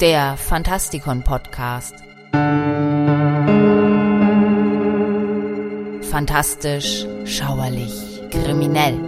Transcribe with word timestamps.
der 0.00 0.36
Fantastikon 0.36 1.22
Podcast. 1.22 1.94
Fantastisch, 6.10 7.06
schauerlich, 7.24 8.22
kriminell. 8.30 8.98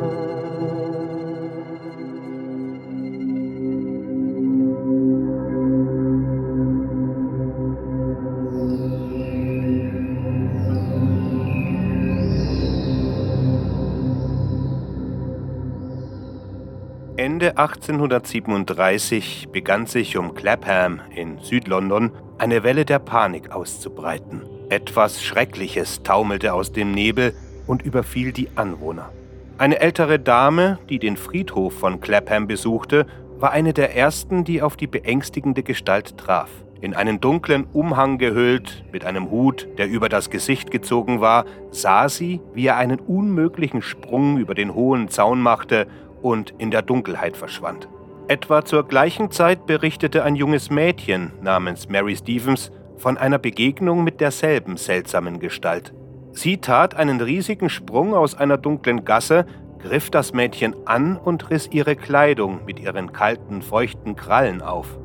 Ende 17.26 17.58
1837 17.58 19.48
begann 19.50 19.86
sich 19.86 20.16
um 20.16 20.34
Clapham 20.34 21.00
in 21.12 21.38
Südlondon 21.38 22.12
eine 22.38 22.62
Welle 22.62 22.84
der 22.84 23.00
Panik 23.00 23.50
auszubreiten. 23.50 24.42
Etwas 24.68 25.24
Schreckliches 25.24 26.04
taumelte 26.04 26.54
aus 26.54 26.70
dem 26.70 26.92
Nebel 26.92 27.34
und 27.66 27.82
überfiel 27.82 28.30
die 28.30 28.50
Anwohner. 28.54 29.10
Eine 29.58 29.80
ältere 29.80 30.20
Dame, 30.20 30.78
die 30.88 31.00
den 31.00 31.16
Friedhof 31.16 31.76
von 31.76 32.00
Clapham 32.00 32.46
besuchte, 32.46 33.08
war 33.40 33.50
eine 33.50 33.72
der 33.72 33.96
ersten, 33.96 34.44
die 34.44 34.62
auf 34.62 34.76
die 34.76 34.86
beängstigende 34.86 35.64
Gestalt 35.64 36.16
traf. 36.16 36.50
In 36.80 36.94
einen 36.94 37.20
dunklen 37.20 37.64
Umhang 37.72 38.18
gehüllt, 38.18 38.84
mit 38.92 39.04
einem 39.04 39.32
Hut, 39.32 39.66
der 39.78 39.88
über 39.88 40.08
das 40.08 40.30
Gesicht 40.30 40.70
gezogen 40.70 41.20
war, 41.20 41.44
sah 41.72 42.08
sie, 42.08 42.40
wie 42.54 42.66
er 42.66 42.76
einen 42.76 43.00
unmöglichen 43.00 43.82
Sprung 43.82 44.38
über 44.38 44.54
den 44.54 44.74
hohen 44.74 45.08
Zaun 45.08 45.40
machte 45.40 45.88
und 46.22 46.54
in 46.58 46.70
der 46.70 46.82
Dunkelheit 46.82 47.36
verschwand. 47.36 47.88
Etwa 48.28 48.64
zur 48.64 48.88
gleichen 48.88 49.30
Zeit 49.30 49.66
berichtete 49.66 50.24
ein 50.24 50.34
junges 50.34 50.70
Mädchen 50.70 51.32
namens 51.42 51.88
Mary 51.88 52.16
Stevens 52.16 52.72
von 52.96 53.16
einer 53.18 53.38
Begegnung 53.38 54.02
mit 54.02 54.20
derselben 54.20 54.76
seltsamen 54.76 55.38
Gestalt. 55.38 55.94
Sie 56.32 56.58
tat 56.58 56.96
einen 56.96 57.20
riesigen 57.20 57.70
Sprung 57.70 58.14
aus 58.14 58.34
einer 58.34 58.56
dunklen 58.56 59.04
Gasse, 59.04 59.46
griff 59.78 60.10
das 60.10 60.32
Mädchen 60.32 60.74
an 60.86 61.16
und 61.16 61.50
riss 61.50 61.68
ihre 61.70 61.94
Kleidung 61.94 62.64
mit 62.66 62.80
ihren 62.80 63.12
kalten, 63.12 63.62
feuchten 63.62 64.16
Krallen 64.16 64.60
auf. 64.60 64.98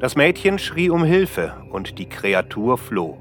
Das 0.00 0.16
Mädchen 0.16 0.58
schrie 0.58 0.90
um 0.90 1.04
Hilfe 1.04 1.54
und 1.70 1.98
die 1.98 2.08
Kreatur 2.08 2.78
floh. 2.78 3.18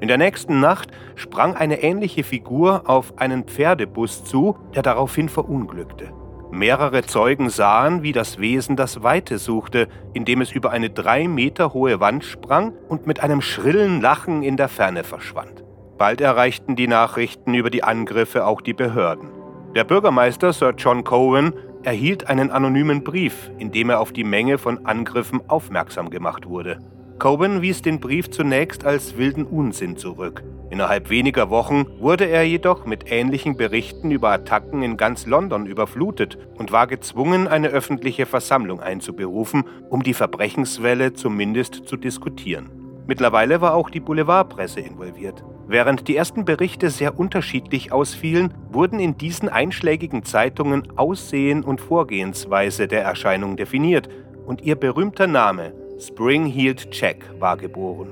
In 0.00 0.08
der 0.08 0.18
nächsten 0.18 0.60
Nacht 0.60 0.90
sprang 1.14 1.54
eine 1.54 1.82
ähnliche 1.82 2.24
Figur 2.24 2.88
auf 2.88 3.18
einen 3.18 3.44
Pferdebus 3.44 4.24
zu, 4.24 4.56
der 4.74 4.82
daraufhin 4.82 5.28
verunglückte. 5.28 6.12
Mehrere 6.52 7.02
Zeugen 7.02 7.48
sahen, 7.48 8.02
wie 8.02 8.12
das 8.12 8.38
Wesen 8.38 8.76
das 8.76 9.02
Weite 9.02 9.38
suchte, 9.38 9.88
indem 10.12 10.42
es 10.42 10.52
über 10.52 10.70
eine 10.70 10.90
drei 10.90 11.26
Meter 11.26 11.72
hohe 11.72 11.98
Wand 11.98 12.24
sprang 12.24 12.74
und 12.90 13.06
mit 13.06 13.20
einem 13.20 13.40
schrillen 13.40 14.02
Lachen 14.02 14.42
in 14.42 14.58
der 14.58 14.68
Ferne 14.68 15.02
verschwand. 15.02 15.64
Bald 15.96 16.20
erreichten 16.20 16.76
die 16.76 16.88
Nachrichten 16.88 17.54
über 17.54 17.70
die 17.70 17.82
Angriffe 17.82 18.44
auch 18.44 18.60
die 18.60 18.74
Behörden. 18.74 19.30
Der 19.74 19.84
Bürgermeister 19.84 20.52
Sir 20.52 20.74
John 20.76 21.04
Cowan 21.04 21.54
erhielt 21.84 22.28
einen 22.28 22.50
anonymen 22.50 23.02
Brief, 23.02 23.50
in 23.56 23.72
dem 23.72 23.88
er 23.88 24.00
auf 24.00 24.12
die 24.12 24.22
Menge 24.22 24.58
von 24.58 24.84
Angriffen 24.84 25.40
aufmerksam 25.48 26.10
gemacht 26.10 26.46
wurde. 26.46 26.80
Coben 27.18 27.62
wies 27.62 27.82
den 27.82 28.00
Brief 28.00 28.30
zunächst 28.30 28.84
als 28.84 29.16
wilden 29.16 29.44
Unsinn 29.44 29.96
zurück. 29.96 30.42
Innerhalb 30.70 31.10
weniger 31.10 31.50
Wochen 31.50 31.86
wurde 31.98 32.24
er 32.24 32.44
jedoch 32.44 32.86
mit 32.86 33.12
ähnlichen 33.12 33.56
Berichten 33.56 34.10
über 34.10 34.30
Attacken 34.30 34.82
in 34.82 34.96
ganz 34.96 35.26
London 35.26 35.66
überflutet 35.66 36.38
und 36.56 36.72
war 36.72 36.86
gezwungen, 36.86 37.46
eine 37.46 37.68
öffentliche 37.68 38.24
Versammlung 38.24 38.80
einzuberufen, 38.80 39.64
um 39.90 40.02
die 40.02 40.14
Verbrechenswelle 40.14 41.12
zumindest 41.12 41.86
zu 41.86 41.96
diskutieren. 41.96 42.70
Mittlerweile 43.06 43.60
war 43.60 43.74
auch 43.74 43.90
die 43.90 44.00
Boulevardpresse 44.00 44.80
involviert. 44.80 45.44
Während 45.68 46.08
die 46.08 46.16
ersten 46.16 46.44
Berichte 46.44 46.88
sehr 46.88 47.18
unterschiedlich 47.18 47.92
ausfielen, 47.92 48.54
wurden 48.70 48.98
in 48.98 49.18
diesen 49.18 49.48
einschlägigen 49.48 50.24
Zeitungen 50.24 50.96
Aussehen 50.96 51.64
und 51.64 51.80
Vorgehensweise 51.80 52.88
der 52.88 53.02
Erscheinung 53.02 53.56
definiert 53.56 54.08
und 54.46 54.62
ihr 54.62 54.76
berühmter 54.76 55.26
Name 55.26 55.74
Spring-Heeled 56.02 56.88
Jack 56.90 57.30
war 57.38 57.56
geboren. 57.56 58.08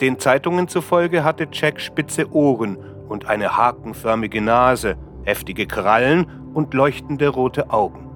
Den 0.00 0.18
Zeitungen 0.18 0.68
zufolge 0.68 1.24
hatte 1.24 1.48
Jack 1.50 1.80
spitze 1.80 2.30
Ohren 2.32 2.76
und 3.08 3.26
eine 3.26 3.56
hakenförmige 3.56 4.42
Nase, 4.42 4.96
heftige 5.24 5.66
Krallen 5.66 6.26
und 6.52 6.74
leuchtende 6.74 7.28
rote 7.28 7.70
Augen. 7.70 8.10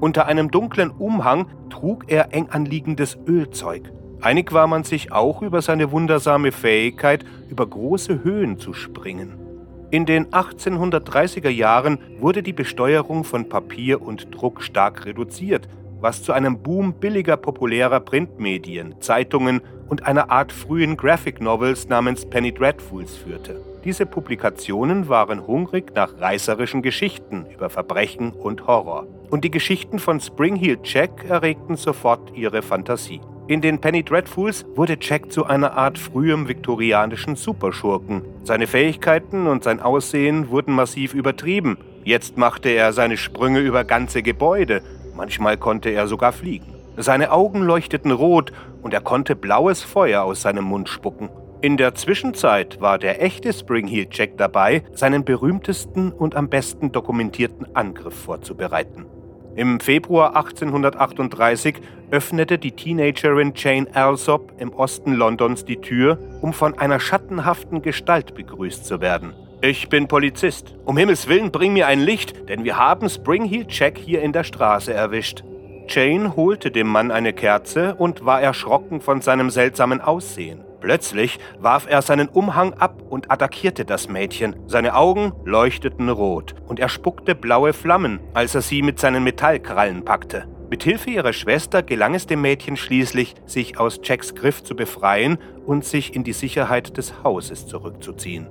Unter 0.00 0.26
einem 0.26 0.50
dunklen 0.50 0.90
Umhang 0.90 1.46
trug 1.70 2.04
er 2.08 2.34
eng 2.34 2.48
anliegendes 2.50 3.16
Ölzeug. 3.26 3.90
Einig 4.20 4.52
war 4.52 4.66
man 4.66 4.84
sich 4.84 5.10
auch 5.10 5.40
über 5.40 5.62
seine 5.62 5.90
wundersame 5.90 6.52
Fähigkeit, 6.52 7.24
über 7.48 7.66
große 7.66 8.24
Höhen 8.24 8.58
zu 8.58 8.74
springen. 8.74 9.38
In 9.90 10.04
den 10.04 10.26
1830er 10.26 11.48
Jahren 11.48 11.98
wurde 12.18 12.42
die 12.42 12.52
Besteuerung 12.52 13.24
von 13.24 13.48
Papier 13.48 14.02
und 14.02 14.34
Druck 14.34 14.62
stark 14.62 15.06
reduziert 15.06 15.68
was 16.00 16.22
zu 16.22 16.32
einem 16.32 16.62
Boom 16.62 16.94
billiger 16.94 17.36
populärer 17.36 18.00
Printmedien, 18.00 19.00
Zeitungen 19.00 19.60
und 19.88 20.06
einer 20.06 20.30
Art 20.30 20.52
frühen 20.52 20.96
Graphic 20.96 21.40
Novels 21.40 21.88
namens 21.88 22.26
Penny 22.26 22.52
Dreadfuls 22.52 23.16
führte. 23.16 23.60
Diese 23.84 24.04
Publikationen 24.04 25.08
waren 25.08 25.46
hungrig 25.46 25.94
nach 25.94 26.20
reißerischen 26.20 26.82
Geschichten 26.82 27.46
über 27.54 27.70
Verbrechen 27.70 28.32
und 28.32 28.66
Horror. 28.66 29.06
Und 29.30 29.44
die 29.44 29.50
Geschichten 29.50 30.00
von 30.00 30.18
Springheel 30.18 30.78
Jack 30.82 31.24
erregten 31.28 31.76
sofort 31.76 32.36
ihre 32.36 32.62
Fantasie. 32.62 33.20
In 33.48 33.60
den 33.60 33.80
Penny 33.80 34.02
Dreadfuls 34.02 34.66
wurde 34.74 34.98
Jack 35.00 35.30
zu 35.30 35.46
einer 35.46 35.76
Art 35.76 35.98
frühem 35.98 36.48
viktorianischen 36.48 37.36
Superschurken. 37.36 38.22
Seine 38.42 38.66
Fähigkeiten 38.66 39.46
und 39.46 39.62
sein 39.62 39.78
Aussehen 39.78 40.50
wurden 40.50 40.74
massiv 40.74 41.14
übertrieben. 41.14 41.78
Jetzt 42.02 42.36
machte 42.36 42.70
er 42.70 42.92
seine 42.92 43.16
Sprünge 43.16 43.60
über 43.60 43.84
ganze 43.84 44.24
Gebäude 44.24 44.82
Manchmal 45.16 45.56
konnte 45.56 45.90
er 45.90 46.06
sogar 46.06 46.32
fliegen. 46.32 46.74
Seine 46.96 47.32
Augen 47.32 47.62
leuchteten 47.62 48.10
rot 48.10 48.52
und 48.82 48.94
er 48.94 49.00
konnte 49.00 49.34
blaues 49.34 49.82
Feuer 49.82 50.22
aus 50.22 50.42
seinem 50.42 50.64
Mund 50.64 50.88
spucken. 50.88 51.30
In 51.62 51.76
der 51.76 51.94
Zwischenzeit 51.94 52.80
war 52.80 52.98
der 52.98 53.22
echte 53.22 53.52
Springheel 53.52 54.08
Jack 54.10 54.36
dabei, 54.36 54.82
seinen 54.92 55.24
berühmtesten 55.24 56.12
und 56.12 56.34
am 56.34 56.48
besten 56.48 56.92
dokumentierten 56.92 57.74
Angriff 57.74 58.14
vorzubereiten. 58.14 59.06
Im 59.56 59.80
Februar 59.80 60.36
1838 60.36 61.76
öffnete 62.10 62.58
die 62.58 62.72
Teenagerin 62.72 63.52
Jane 63.56 63.86
Alsop 63.94 64.52
im 64.58 64.72
Osten 64.74 65.14
Londons 65.14 65.64
die 65.64 65.80
Tür, 65.80 66.18
um 66.42 66.52
von 66.52 66.78
einer 66.78 67.00
schattenhaften 67.00 67.80
Gestalt 67.80 68.34
begrüßt 68.34 68.84
zu 68.84 69.00
werden. 69.00 69.32
Ich 69.62 69.88
bin 69.88 70.06
Polizist. 70.06 70.74
Um 70.84 70.98
Himmels 70.98 71.28
Willen 71.28 71.50
bring 71.50 71.72
mir 71.72 71.86
ein 71.86 72.00
Licht, 72.00 72.48
denn 72.50 72.64
wir 72.64 72.76
haben 72.76 73.08
Springheel 73.08 73.64
Jack 73.70 73.96
hier 73.96 74.20
in 74.20 74.32
der 74.32 74.44
Straße 74.44 74.92
erwischt. 74.92 75.44
Jane 75.88 76.36
holte 76.36 76.70
dem 76.70 76.88
Mann 76.88 77.10
eine 77.10 77.32
Kerze 77.32 77.94
und 77.94 78.26
war 78.26 78.42
erschrocken 78.42 79.00
von 79.00 79.22
seinem 79.22 79.48
seltsamen 79.48 80.02
Aussehen. 80.02 80.62
Plötzlich 80.80 81.38
warf 81.58 81.86
er 81.88 82.02
seinen 82.02 82.28
Umhang 82.28 82.74
ab 82.74 83.00
und 83.08 83.30
attackierte 83.30 83.86
das 83.86 84.10
Mädchen. 84.10 84.56
Seine 84.66 84.94
Augen 84.94 85.32
leuchteten 85.46 86.10
rot 86.10 86.54
und 86.66 86.78
er 86.78 86.90
spuckte 86.90 87.34
blaue 87.34 87.72
Flammen, 87.72 88.20
als 88.34 88.54
er 88.54 88.60
sie 88.60 88.82
mit 88.82 89.00
seinen 89.00 89.24
Metallkrallen 89.24 90.04
packte. 90.04 90.46
Mit 90.68 90.82
Hilfe 90.82 91.10
ihrer 91.10 91.32
Schwester 91.32 91.82
gelang 91.82 92.14
es 92.14 92.26
dem 92.26 92.42
Mädchen 92.42 92.76
schließlich, 92.76 93.34
sich 93.46 93.80
aus 93.80 94.00
Jacks 94.02 94.34
Griff 94.34 94.62
zu 94.62 94.76
befreien 94.76 95.38
und 95.64 95.84
sich 95.84 96.14
in 96.14 96.24
die 96.24 96.34
Sicherheit 96.34 96.98
des 96.98 97.22
Hauses 97.24 97.66
zurückzuziehen. 97.66 98.48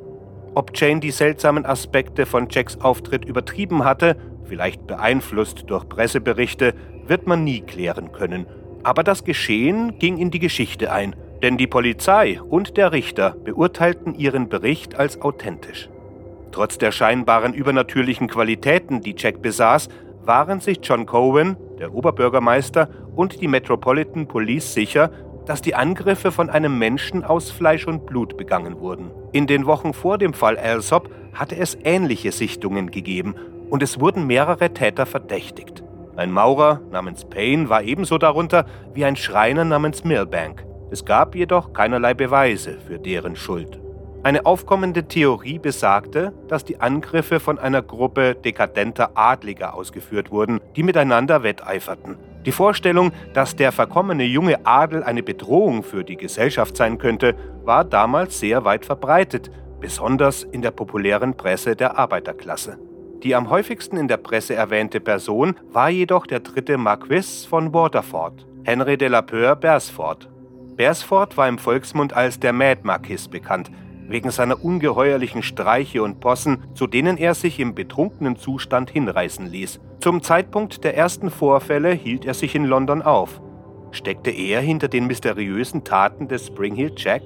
Ob 0.56 0.72
Jane 0.74 1.02
die 1.02 1.12
seltsamen 1.12 1.66
Aspekte 1.66 2.26
von 2.26 2.48
Jacks 2.50 2.80
Auftritt 2.80 3.26
übertrieben 3.26 3.84
hatte, 3.84 4.16
vielleicht 4.46 4.88
beeinflusst 4.88 5.66
durch 5.68 5.88
Presseberichte, 5.90 6.74
wird 7.08 7.28
man 7.28 7.44
nie 7.44 7.60
klären 7.60 8.14
können. 8.14 8.46
Aber 8.82 9.04
das 9.04 9.26
Geschehen 9.26 10.00
ging 10.00 10.18
in 10.18 10.32
die 10.32 10.40
Geschichte 10.40 10.94
ein, 10.94 11.14
denn 11.44 11.58
die 11.58 11.68
Polizei 11.68 12.40
und 12.42 12.78
der 12.78 12.94
Richter 12.94 13.36
beurteilten 13.44 14.16
ihren 14.16 14.48
Bericht 14.48 14.96
als 14.96 15.22
authentisch. 15.22 15.90
Trotz 16.54 16.78
der 16.78 16.94
scheinbaren 16.94 17.54
übernatürlichen 17.54 18.30
Qualitäten, 18.30 19.02
die 19.02 19.16
Jack 19.18 19.42
besaß, 19.42 19.90
waren 20.24 20.62
sich 20.62 20.80
John 20.82 21.06
Cowan, 21.06 21.58
der 21.80 21.94
Oberbürgermeister 21.94 22.88
und 23.14 23.42
die 23.42 23.50
Metropolitan 23.50 24.28
Police 24.28 24.74
sicher, 24.74 25.12
dass 25.46 25.62
die 25.62 25.76
Angriffe 25.76 26.32
von 26.32 26.50
einem 26.50 26.78
Menschen 26.78 27.24
aus 27.24 27.52
Fleisch 27.52 27.88
und 27.88 28.06
Blut 28.06 28.38
begangen 28.38 28.80
wurden. 28.80 29.12
In 29.32 29.48
den 29.48 29.66
Wochen 29.66 29.94
vor 29.94 30.18
dem 30.18 30.34
Fall 30.34 30.58
Alsop 30.58 31.10
hatte 31.34 31.56
es 31.56 31.78
ähnliche 31.84 32.32
Sichtungen 32.32 32.92
gegeben 32.92 33.36
und 33.70 33.84
es 33.84 34.00
wurden 34.00 34.28
mehrere 34.28 34.74
Täter 34.74 35.06
verdächtigt. 35.06 35.84
Ein 36.16 36.32
Maurer 36.32 36.82
namens 36.92 37.26
Payne 37.26 37.70
war 37.70 37.84
ebenso 37.84 38.18
darunter 38.18 38.66
wie 38.94 39.06
ein 39.06 39.16
Schreiner 39.16 39.66
namens 39.66 40.04
Milbank. 40.04 40.66
Es 40.92 41.04
gab 41.04 41.36
jedoch 41.36 41.74
keinerlei 41.74 42.14
Beweise 42.14 42.78
für 42.88 43.00
deren 43.00 43.36
Schuld. 43.36 43.80
Eine 44.26 44.48
aufkommende 44.48 45.08
Theorie 45.08 45.60
besagte, 45.60 46.34
dass 46.48 46.66
die 46.66 46.82
Angriffe 46.82 47.40
von 47.40 47.60
einer 47.60 47.84
Gruppe 47.84 48.34
dekadenter 48.34 49.12
Adliger 49.14 49.76
ausgeführt 49.76 50.32
wurden, 50.32 50.60
die 50.76 50.82
miteinander 50.82 51.44
wetteiferten. 51.44 52.18
Die 52.44 52.52
Vorstellung, 52.52 53.12
dass 53.36 53.56
der 53.56 53.72
verkommene 53.72 54.24
junge 54.24 54.66
Adel 54.66 55.04
eine 55.04 55.22
Bedrohung 55.22 55.84
für 55.84 56.04
die 56.04 56.18
Gesellschaft 56.18 56.76
sein 56.76 56.98
könnte, 56.98 57.36
war 57.66 57.86
damals 57.86 58.40
sehr 58.40 58.66
weit 58.66 58.88
verbreitet, 58.88 59.52
besonders 59.80 60.42
in 60.42 60.64
der 60.64 60.72
populären 60.72 61.38
Presse 61.38 61.76
der 61.76 62.00
Arbeiterklasse. 62.00 62.80
Die 63.22 63.36
am 63.36 63.52
häufigsten 63.52 63.96
in 63.96 64.08
der 64.08 64.18
Presse 64.18 64.56
erwähnte 64.56 65.02
Person 65.02 65.54
war 65.72 65.92
jedoch 65.92 66.26
der 66.26 66.40
dritte 66.40 66.80
Marquis 66.80 67.46
von 67.46 67.72
Waterford, 67.76 68.48
Henry 68.64 68.98
de 68.98 69.08
la 69.08 69.22
Peur 69.22 69.56
Beresford. 69.56 70.28
Beresford 70.76 71.38
war 71.38 71.48
im 71.48 71.60
Volksmund 71.60 72.14
als 72.14 72.40
der 72.40 72.54
Mad 72.54 72.82
Marquis 72.84 73.28
bekannt, 73.28 73.70
wegen 74.08 74.32
seiner 74.32 74.64
ungeheuerlichen 74.64 75.44
Streiche 75.44 76.04
und 76.04 76.20
Possen, 76.20 76.64
zu 76.74 76.88
denen 76.88 77.18
er 77.18 77.34
sich 77.34 77.60
im 77.60 77.76
betrunkenen 77.76 78.36
Zustand 78.36 78.90
hinreißen 78.90 79.48
ließ. 79.48 79.80
Zum 80.00 80.22
Zeitpunkt 80.22 80.84
der 80.84 80.96
ersten 80.96 81.30
Vorfälle 81.30 81.92
hielt 81.92 82.26
er 82.26 82.34
sich 82.34 82.56
in 82.56 82.66
London 82.66 83.02
auf. 83.02 83.42
Steckte 83.92 84.32
er 84.32 84.62
hinter 84.62 84.88
den 84.88 85.08
mysteriösen 85.08 85.84
Taten 85.84 86.28
des 86.28 86.48
Spring 86.48 86.92
Jack? 86.96 87.24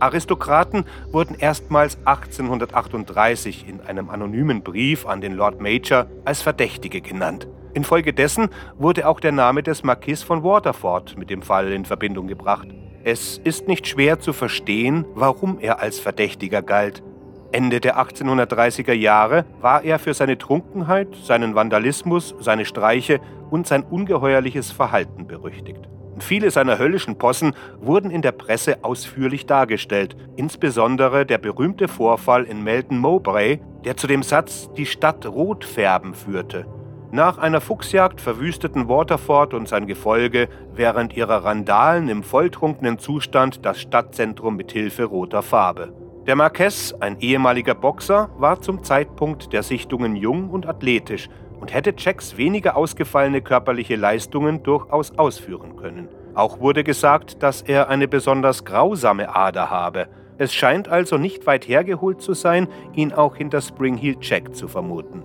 Aristokraten 0.00 0.84
wurden 1.12 1.36
erstmals 1.38 1.96
1838 2.04 3.68
in 3.68 3.80
einem 3.80 4.10
anonymen 4.10 4.62
Brief 4.62 5.06
an 5.06 5.20
den 5.20 5.34
Lord 5.34 5.60
Major 5.60 6.06
als 6.24 6.42
Verdächtige 6.42 7.00
genannt. 7.00 7.46
Infolgedessen 7.72 8.48
wurde 8.76 9.08
auch 9.08 9.20
der 9.20 9.32
Name 9.32 9.62
des 9.62 9.84
Marquis 9.84 10.22
von 10.22 10.42
Waterford 10.42 11.16
mit 11.16 11.30
dem 11.30 11.40
Fall 11.40 11.72
in 11.72 11.84
Verbindung 11.84 12.26
gebracht. 12.26 12.68
Es 13.04 13.38
ist 13.42 13.66
nicht 13.66 13.88
schwer 13.88 14.20
zu 14.20 14.32
verstehen, 14.32 15.04
warum 15.14 15.58
er 15.58 15.80
als 15.80 15.98
Verdächtiger 15.98 16.62
galt. 16.62 17.02
Ende 17.50 17.80
der 17.80 17.98
1830er 17.98 18.92
Jahre 18.92 19.44
war 19.60 19.82
er 19.82 19.98
für 19.98 20.14
seine 20.14 20.38
Trunkenheit, 20.38 21.08
seinen 21.22 21.56
Vandalismus, 21.56 22.34
seine 22.38 22.64
Streiche 22.64 23.20
und 23.50 23.66
sein 23.66 23.82
ungeheuerliches 23.82 24.70
Verhalten 24.70 25.26
berüchtigt. 25.26 25.80
Viele 26.20 26.52
seiner 26.52 26.78
höllischen 26.78 27.18
Possen 27.18 27.54
wurden 27.80 28.10
in 28.10 28.22
der 28.22 28.32
Presse 28.32 28.84
ausführlich 28.84 29.46
dargestellt, 29.46 30.16
insbesondere 30.36 31.26
der 31.26 31.38
berühmte 31.38 31.88
Vorfall 31.88 32.44
in 32.44 32.62
Melton 32.62 32.98
Mowbray, 32.98 33.60
der 33.84 33.96
zu 33.96 34.06
dem 34.06 34.22
Satz 34.22 34.70
die 34.76 34.86
Stadt 34.86 35.26
rot 35.26 35.64
färben 35.64 36.14
führte. 36.14 36.66
Nach 37.14 37.36
einer 37.36 37.60
Fuchsjagd 37.60 38.22
verwüsteten 38.22 38.88
Waterford 38.88 39.52
und 39.52 39.68
sein 39.68 39.86
Gefolge 39.86 40.48
während 40.74 41.14
ihrer 41.14 41.44
Randalen 41.44 42.08
im 42.08 42.22
volltrunkenen 42.22 42.98
Zustand 42.98 43.66
das 43.66 43.82
Stadtzentrum 43.82 44.56
mit 44.56 44.72
Hilfe 44.72 45.04
roter 45.04 45.42
Farbe. 45.42 45.92
Der 46.26 46.36
Marquess, 46.36 46.94
ein 47.00 47.20
ehemaliger 47.20 47.74
Boxer, 47.74 48.30
war 48.38 48.62
zum 48.62 48.82
Zeitpunkt 48.82 49.52
der 49.52 49.62
Sichtungen 49.62 50.16
jung 50.16 50.48
und 50.48 50.66
athletisch 50.66 51.28
und 51.60 51.74
hätte 51.74 51.92
Jacks 51.98 52.38
weniger 52.38 52.78
ausgefallene 52.78 53.42
körperliche 53.42 53.96
Leistungen 53.96 54.62
durchaus 54.62 55.18
ausführen 55.18 55.76
können. 55.76 56.08
Auch 56.32 56.60
wurde 56.60 56.82
gesagt, 56.82 57.42
dass 57.42 57.60
er 57.60 57.90
eine 57.90 58.08
besonders 58.08 58.64
grausame 58.64 59.36
Ader 59.36 59.68
habe. 59.68 60.08
Es 60.38 60.54
scheint 60.54 60.88
also 60.88 61.18
nicht 61.18 61.46
weit 61.46 61.68
hergeholt 61.68 62.22
zu 62.22 62.32
sein, 62.32 62.68
ihn 62.94 63.12
auch 63.12 63.36
hinter 63.36 63.60
Spring 63.60 63.98
Heel 63.98 64.16
Jack 64.22 64.56
zu 64.56 64.66
vermuten. 64.66 65.22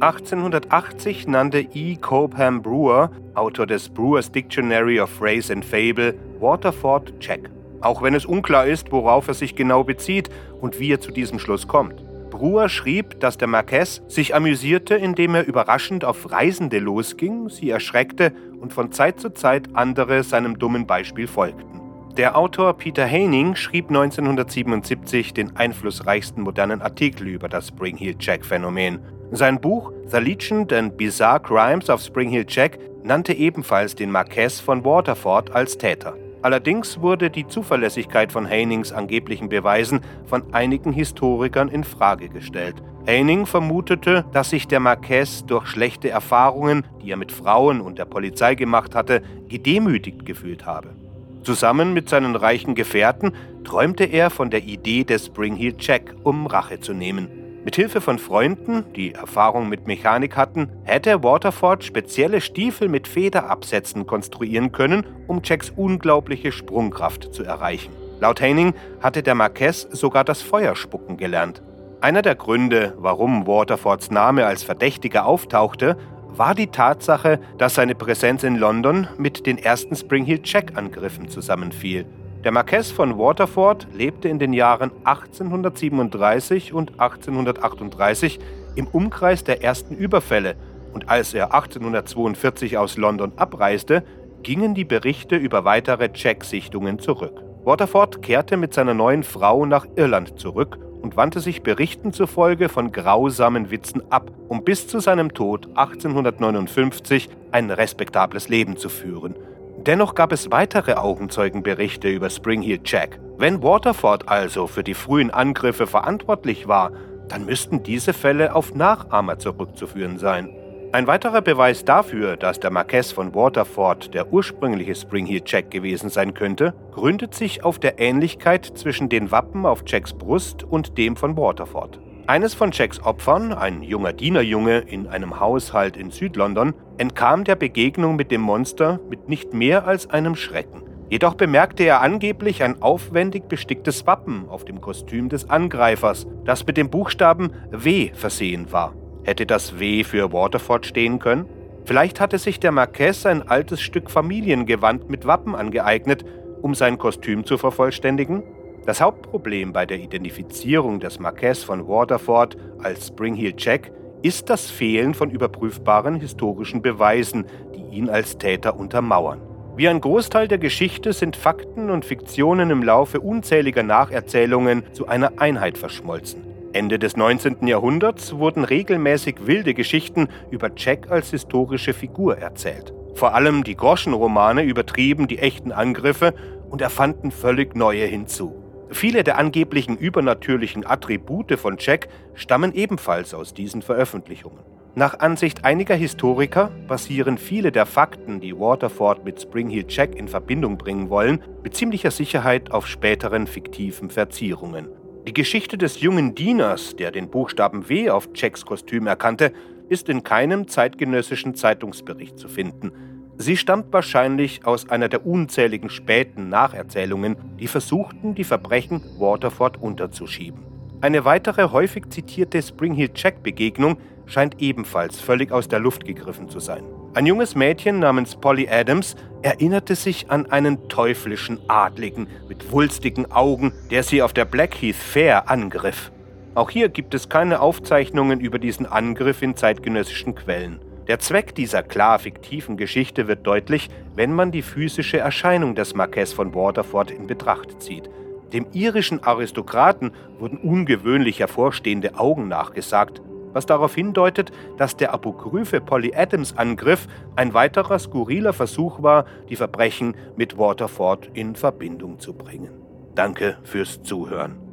1880 0.00 1.26
nannte 1.26 1.58
E. 1.58 1.96
Cobham 1.96 2.62
Brewer, 2.62 3.10
Autor 3.34 3.66
des 3.66 3.88
Brewers 3.88 4.30
Dictionary 4.30 5.00
of 5.00 5.10
Phrase 5.10 5.52
and 5.52 5.64
Fable, 5.64 6.14
Waterford 6.38 7.14
Jack. 7.18 7.50
Auch 7.80 8.00
wenn 8.00 8.14
es 8.14 8.24
unklar 8.24 8.66
ist, 8.66 8.92
worauf 8.92 9.26
er 9.26 9.34
sich 9.34 9.56
genau 9.56 9.82
bezieht 9.82 10.30
und 10.60 10.78
wie 10.78 10.92
er 10.92 11.00
zu 11.00 11.10
diesem 11.10 11.40
Schluss 11.40 11.66
kommt. 11.66 12.04
Brewer 12.30 12.68
schrieb, 12.68 13.18
dass 13.18 13.38
der 13.38 13.48
Marquess 13.48 14.00
sich 14.06 14.36
amüsierte, 14.36 14.94
indem 14.94 15.34
er 15.34 15.46
überraschend 15.46 16.04
auf 16.04 16.30
Reisende 16.30 16.78
losging, 16.78 17.48
sie 17.48 17.70
erschreckte 17.70 18.32
und 18.60 18.72
von 18.72 18.92
Zeit 18.92 19.18
zu 19.18 19.30
Zeit 19.30 19.68
andere 19.74 20.22
seinem 20.22 20.60
dummen 20.60 20.86
Beispiel 20.86 21.26
folgten. 21.26 21.80
Der 22.16 22.36
Autor 22.36 22.74
Peter 22.74 23.06
Haining 23.08 23.56
schrieb 23.56 23.88
1977 23.88 25.34
den 25.34 25.56
einflussreichsten 25.56 26.44
modernen 26.44 26.82
Artikel 26.82 27.26
über 27.26 27.48
das 27.48 27.68
Spring 27.68 27.96
Heel 27.96 28.14
Jack 28.18 28.44
Phänomen. 28.44 29.00
Sein 29.30 29.60
Buch 29.60 29.92
The 30.06 30.16
Legend 30.16 30.72
and 30.72 30.96
Bizarre 30.96 31.40
Crimes 31.40 31.90
of 31.90 32.00
Spring 32.00 32.30
Hill 32.30 32.46
Jack 32.48 32.78
nannte 33.02 33.34
ebenfalls 33.34 33.94
den 33.94 34.10
Marquess 34.10 34.58
von 34.58 34.86
Waterford 34.86 35.50
als 35.50 35.76
Täter. 35.76 36.16
Allerdings 36.40 37.02
wurde 37.02 37.28
die 37.28 37.46
Zuverlässigkeit 37.46 38.32
von 38.32 38.48
Heinings 38.48 38.90
angeblichen 38.90 39.50
Beweisen 39.50 40.00
von 40.24 40.54
einigen 40.54 40.92
Historikern 40.92 41.68
in 41.68 41.84
Frage 41.84 42.30
gestellt. 42.30 42.76
Heining 43.06 43.44
vermutete, 43.44 44.24
dass 44.32 44.48
sich 44.48 44.66
der 44.66 44.80
Marquess 44.80 45.44
durch 45.44 45.66
schlechte 45.66 46.08
Erfahrungen, 46.08 46.84
die 47.02 47.10
er 47.10 47.18
mit 47.18 47.30
Frauen 47.30 47.82
und 47.82 47.98
der 47.98 48.06
Polizei 48.06 48.54
gemacht 48.54 48.94
hatte, 48.94 49.20
gedemütigt 49.48 50.24
gefühlt 50.24 50.64
habe. 50.64 50.94
Zusammen 51.42 51.92
mit 51.92 52.08
seinen 52.08 52.34
reichen 52.34 52.74
Gefährten 52.74 53.32
träumte 53.64 54.04
er 54.04 54.30
von 54.30 54.48
der 54.48 54.62
Idee 54.62 55.04
des 55.04 55.26
Spring 55.26 55.54
Heel 55.54 55.74
Jack, 55.78 56.14
um 56.22 56.46
Rache 56.46 56.80
zu 56.80 56.94
nehmen. 56.94 57.37
Mit 57.68 57.76
Hilfe 57.76 58.00
von 58.00 58.18
Freunden, 58.18 58.90
die 58.96 59.12
Erfahrung 59.12 59.68
mit 59.68 59.86
Mechanik 59.86 60.38
hatten, 60.38 60.70
hätte 60.84 61.22
Waterford 61.22 61.84
spezielle 61.84 62.40
Stiefel 62.40 62.88
mit 62.88 63.06
Federabsätzen 63.06 64.06
konstruieren 64.06 64.72
können, 64.72 65.04
um 65.26 65.42
Jacks 65.44 65.70
unglaubliche 65.76 66.50
Sprungkraft 66.50 67.34
zu 67.34 67.44
erreichen. 67.44 67.92
Laut 68.20 68.40
Haining 68.40 68.72
hatte 69.02 69.22
der 69.22 69.34
Marquess 69.34 69.82
sogar 69.82 70.24
das 70.24 70.40
Feuerspucken 70.40 71.18
gelernt. 71.18 71.60
Einer 72.00 72.22
der 72.22 72.36
Gründe, 72.36 72.94
warum 72.96 73.46
Waterfords 73.46 74.10
Name 74.10 74.46
als 74.46 74.62
Verdächtiger 74.62 75.26
auftauchte, 75.26 75.98
war 76.28 76.54
die 76.54 76.68
Tatsache, 76.68 77.38
dass 77.58 77.74
seine 77.74 77.94
Präsenz 77.94 78.44
in 78.44 78.56
London 78.56 79.08
mit 79.18 79.44
den 79.44 79.58
ersten 79.58 79.94
Spring 79.94 80.24
Heel 80.24 80.40
Jack-Angriffen 80.42 81.28
zusammenfiel. 81.28 82.06
Der 82.44 82.52
Marquess 82.52 82.92
von 82.92 83.18
Waterford 83.18 83.88
lebte 83.92 84.28
in 84.28 84.38
den 84.38 84.52
Jahren 84.52 84.92
1837 85.02 86.72
und 86.72 86.92
1838 87.00 88.38
im 88.76 88.86
Umkreis 88.86 89.42
der 89.42 89.64
ersten 89.64 89.96
Überfälle 89.96 90.54
und 90.92 91.08
als 91.08 91.34
er 91.34 91.52
1842 91.52 92.78
aus 92.78 92.96
London 92.96 93.32
abreiste, 93.34 94.04
gingen 94.44 94.76
die 94.76 94.84
Berichte 94.84 95.34
über 95.34 95.64
weitere 95.64 96.10
Jack-Sichtungen 96.14 97.00
zurück. 97.00 97.42
Waterford 97.64 98.22
kehrte 98.22 98.56
mit 98.56 98.72
seiner 98.72 98.94
neuen 98.94 99.24
Frau 99.24 99.66
nach 99.66 99.86
Irland 99.96 100.38
zurück 100.38 100.78
und 101.02 101.16
wandte 101.16 101.40
sich 101.40 101.64
Berichten 101.64 102.12
zufolge 102.12 102.68
von 102.68 102.92
grausamen 102.92 103.72
Witzen 103.72 104.00
ab, 104.10 104.30
um 104.46 104.62
bis 104.62 104.86
zu 104.86 105.00
seinem 105.00 105.34
Tod 105.34 105.66
1859 105.74 107.28
ein 107.50 107.72
respektables 107.72 108.48
Leben 108.48 108.76
zu 108.76 108.88
führen– 108.88 109.34
Dennoch 109.88 110.14
gab 110.14 110.32
es 110.32 110.50
weitere 110.50 110.96
Augenzeugenberichte 110.96 112.10
über 112.10 112.28
Spring 112.28 112.60
Heel 112.60 112.80
Jack. 112.84 113.18
Wenn 113.38 113.62
Waterford 113.62 114.28
also 114.28 114.66
für 114.66 114.84
die 114.84 114.92
frühen 114.92 115.30
Angriffe 115.30 115.86
verantwortlich 115.86 116.68
war, 116.68 116.92
dann 117.28 117.46
müssten 117.46 117.82
diese 117.82 118.12
Fälle 118.12 118.54
auf 118.54 118.74
Nachahmer 118.74 119.38
zurückzuführen 119.38 120.18
sein. 120.18 120.50
Ein 120.92 121.06
weiterer 121.06 121.40
Beweis 121.40 121.86
dafür, 121.86 122.36
dass 122.36 122.60
der 122.60 122.70
Marquess 122.70 123.12
von 123.12 123.34
Waterford 123.34 124.12
der 124.12 124.30
ursprüngliche 124.30 124.94
Spring 124.94 125.24
Heel 125.24 125.40
Jack 125.46 125.70
gewesen 125.70 126.10
sein 126.10 126.34
könnte, 126.34 126.74
gründet 126.92 127.34
sich 127.34 127.64
auf 127.64 127.78
der 127.78 127.98
Ähnlichkeit 127.98 128.66
zwischen 128.66 129.08
den 129.08 129.30
Wappen 129.30 129.64
auf 129.64 129.84
Jacks 129.86 130.12
Brust 130.12 130.64
und 130.64 130.98
dem 130.98 131.16
von 131.16 131.34
Waterford. 131.34 131.98
Eines 132.28 132.52
von 132.52 132.72
Jacks 132.72 133.02
Opfern, 133.02 133.54
ein 133.54 133.82
junger 133.82 134.12
Dienerjunge 134.12 134.80
in 134.80 135.06
einem 135.06 135.40
Haushalt 135.40 135.96
in 135.96 136.10
Südlondon, 136.10 136.74
entkam 136.98 137.44
der 137.44 137.56
Begegnung 137.56 138.16
mit 138.16 138.30
dem 138.30 138.42
Monster 138.42 139.00
mit 139.08 139.30
nicht 139.30 139.54
mehr 139.54 139.86
als 139.86 140.10
einem 140.10 140.36
Schrecken. 140.36 140.82
Jedoch 141.08 141.36
bemerkte 141.36 141.84
er 141.84 142.02
angeblich 142.02 142.62
ein 142.62 142.82
aufwendig 142.82 143.48
besticktes 143.48 144.06
Wappen 144.06 144.46
auf 144.50 144.66
dem 144.66 144.82
Kostüm 144.82 145.30
des 145.30 145.48
Angreifers, 145.48 146.26
das 146.44 146.66
mit 146.66 146.76
dem 146.76 146.90
Buchstaben 146.90 147.50
W 147.70 148.10
versehen 148.12 148.70
war. 148.72 148.92
Hätte 149.24 149.46
das 149.46 149.80
W 149.80 150.04
für 150.04 150.30
Waterford 150.30 150.84
stehen 150.84 151.20
können? 151.20 151.46
Vielleicht 151.86 152.20
hatte 152.20 152.36
sich 152.36 152.60
der 152.60 152.72
Marquess 152.72 153.24
ein 153.24 153.48
altes 153.48 153.80
Stück 153.80 154.10
Familiengewand 154.10 155.08
mit 155.08 155.26
Wappen 155.26 155.54
angeeignet, 155.54 156.26
um 156.60 156.74
sein 156.74 156.98
Kostüm 156.98 157.46
zu 157.46 157.56
vervollständigen? 157.56 158.42
Das 158.88 159.02
Hauptproblem 159.02 159.74
bei 159.74 159.84
der 159.84 159.98
Identifizierung 159.98 160.98
des 160.98 161.18
Marquess 161.18 161.62
von 161.62 161.86
Waterford 161.86 162.56
als 162.82 163.08
Springheel 163.08 163.52
Jack 163.58 163.92
ist 164.22 164.48
das 164.48 164.70
Fehlen 164.70 165.12
von 165.12 165.28
überprüfbaren 165.30 166.18
historischen 166.18 166.80
Beweisen, 166.80 167.44
die 167.74 167.94
ihn 167.94 168.08
als 168.08 168.38
Täter 168.38 168.80
untermauern. 168.80 169.42
Wie 169.76 169.90
ein 169.90 170.00
Großteil 170.00 170.48
der 170.48 170.56
Geschichte 170.56 171.12
sind 171.12 171.36
Fakten 171.36 171.90
und 171.90 172.06
Fiktionen 172.06 172.70
im 172.70 172.82
Laufe 172.82 173.20
unzähliger 173.20 173.82
Nacherzählungen 173.82 174.84
zu 174.92 175.06
einer 175.06 175.32
Einheit 175.36 175.76
verschmolzen. 175.76 176.46
Ende 176.72 176.98
des 176.98 177.14
19. 177.14 177.66
Jahrhunderts 177.66 178.38
wurden 178.38 178.64
regelmäßig 178.64 179.46
wilde 179.46 179.74
Geschichten 179.74 180.28
über 180.50 180.70
Jack 180.74 181.10
als 181.10 181.28
historische 181.28 181.92
Figur 181.92 182.38
erzählt. 182.38 182.94
Vor 183.12 183.34
allem 183.34 183.64
die 183.64 183.76
Groschenromane 183.76 184.62
übertrieben 184.62 185.28
die 185.28 185.40
echten 185.40 185.72
Angriffe 185.72 186.32
und 186.70 186.80
erfanden 186.80 187.30
völlig 187.32 187.76
neue 187.76 188.06
hinzu. 188.06 188.64
Viele 188.90 189.22
der 189.22 189.38
angeblichen 189.38 189.96
übernatürlichen 189.96 190.86
Attribute 190.86 191.58
von 191.58 191.76
Jack 191.78 192.08
stammen 192.34 192.72
ebenfalls 192.72 193.34
aus 193.34 193.52
diesen 193.52 193.82
Veröffentlichungen. 193.82 194.60
Nach 194.94 195.20
Ansicht 195.20 195.64
einiger 195.64 195.94
Historiker 195.94 196.72
basieren 196.88 197.38
viele 197.38 197.70
der 197.70 197.86
Fakten, 197.86 198.40
die 198.40 198.58
Waterford 198.58 199.24
mit 199.24 199.40
Spring 199.40 199.68
Heel 199.68 199.84
Jack 199.88 200.16
in 200.16 200.26
Verbindung 200.26 200.78
bringen 200.78 201.10
wollen, 201.10 201.42
mit 201.62 201.76
ziemlicher 201.76 202.10
Sicherheit 202.10 202.72
auf 202.72 202.86
späteren 202.86 203.46
fiktiven 203.46 204.10
Verzierungen. 204.10 204.88
Die 205.26 205.34
Geschichte 205.34 205.76
des 205.76 206.00
jungen 206.00 206.34
Dieners, 206.34 206.96
der 206.96 207.10
den 207.10 207.28
Buchstaben 207.28 207.88
W 207.88 208.10
auf 208.10 208.30
Jacks 208.34 208.64
Kostüm 208.64 209.06
erkannte, 209.06 209.52
ist 209.88 210.08
in 210.08 210.22
keinem 210.22 210.66
zeitgenössischen 210.66 211.54
Zeitungsbericht 211.54 212.38
zu 212.38 212.48
finden. 212.48 212.92
Sie 213.40 213.56
stammt 213.56 213.92
wahrscheinlich 213.92 214.66
aus 214.66 214.90
einer 214.90 215.08
der 215.08 215.24
unzähligen 215.24 215.90
späten 215.90 216.48
Nacherzählungen, 216.48 217.36
die 217.60 217.68
versuchten, 217.68 218.34
die 218.34 218.42
Verbrechen 218.42 219.00
Waterford 219.16 219.80
unterzuschieben. 219.80 220.64
Eine 221.00 221.24
weitere 221.24 221.70
häufig 221.70 222.10
zitierte 222.10 222.60
Spring 222.60 222.94
Heel 222.94 223.10
Jack 223.14 223.44
Begegnung 223.44 223.98
scheint 224.26 224.60
ebenfalls 224.60 225.20
völlig 225.20 225.52
aus 225.52 225.68
der 225.68 225.78
Luft 225.78 226.04
gegriffen 226.04 226.48
zu 226.48 226.58
sein. 226.58 226.82
Ein 227.14 227.26
junges 227.26 227.54
Mädchen 227.54 228.00
namens 228.00 228.34
Polly 228.34 228.68
Adams 228.68 229.14
erinnerte 229.42 229.94
sich 229.94 230.32
an 230.32 230.46
einen 230.46 230.88
teuflischen 230.88 231.60
Adligen 231.68 232.26
mit 232.48 232.72
wulstigen 232.72 233.30
Augen, 233.30 233.72
der 233.92 234.02
sie 234.02 234.20
auf 234.20 234.32
der 234.32 234.46
Blackheath 234.46 234.96
Fair 234.96 235.48
angriff. 235.48 236.10
Auch 236.56 236.70
hier 236.70 236.88
gibt 236.88 237.14
es 237.14 237.28
keine 237.28 237.60
Aufzeichnungen 237.60 238.40
über 238.40 238.58
diesen 238.58 238.86
Angriff 238.86 239.42
in 239.42 239.54
zeitgenössischen 239.54 240.34
Quellen. 240.34 240.80
Der 241.08 241.18
Zweck 241.18 241.54
dieser 241.54 241.82
klar 241.82 242.18
fiktiven 242.18 242.76
Geschichte 242.76 243.28
wird 243.28 243.46
deutlich, 243.46 243.88
wenn 244.14 244.34
man 244.34 244.52
die 244.52 244.60
physische 244.60 245.16
Erscheinung 245.16 245.74
des 245.74 245.94
Marquess 245.94 246.34
von 246.34 246.54
Waterford 246.54 247.10
in 247.10 247.26
Betracht 247.26 247.80
zieht. 247.82 248.10
Dem 248.52 248.66
irischen 248.72 249.22
Aristokraten 249.22 250.12
wurden 250.38 250.58
ungewöhnlich 250.58 251.40
hervorstehende 251.40 252.18
Augen 252.18 252.48
nachgesagt, 252.48 253.22
was 253.54 253.64
darauf 253.64 253.94
hindeutet, 253.94 254.52
dass 254.76 254.98
der 254.98 255.14
apokryphe 255.14 255.80
Polly 255.80 256.12
Adams 256.14 256.58
Angriff 256.58 257.06
ein 257.36 257.54
weiterer 257.54 257.98
skurriler 257.98 258.52
Versuch 258.52 259.02
war, 259.02 259.24
die 259.48 259.56
Verbrechen 259.56 260.14
mit 260.36 260.58
Waterford 260.58 261.30
in 261.32 261.56
Verbindung 261.56 262.18
zu 262.18 262.34
bringen. 262.34 262.70
Danke 263.14 263.56
fürs 263.64 264.02
Zuhören. 264.02 264.67